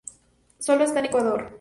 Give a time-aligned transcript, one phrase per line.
[0.57, 1.49] Solo está en Ecuador.